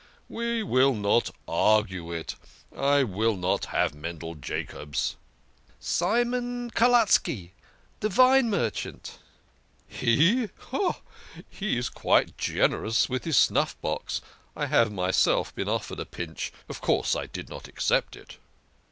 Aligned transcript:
"We 0.39 0.63
will 0.63 0.95
not 0.95 1.29
argue 1.47 2.11
it. 2.11 2.33
I 2.75 3.03
will 3.03 3.37
not 3.37 3.65
have 3.65 3.93
Mendel 3.93 4.33
Jacobs." 4.33 5.15
"Simon 5.79 6.71
Kelutski, 6.71 7.51
de 7.99 8.09
vine 8.09 8.49
merchant."" 8.49 9.19
He! 9.87 10.49
He 11.51 11.77
is 11.77 11.89
quite 11.89 12.35
generous 12.35 13.09
with 13.09 13.25
his 13.25 13.37
snuff 13.37 13.79
box. 13.79 14.21
I 14.55 14.65
have 14.65 14.91
myself 14.91 15.53
been 15.53 15.69
offered 15.69 15.99
a 15.99 16.05
pinch. 16.07 16.51
Of 16.67 16.81
course 16.81 17.15
I 17.15 17.27
did 17.27 17.47
not 17.47 17.67
accept 17.67 18.15
it." 18.15 18.37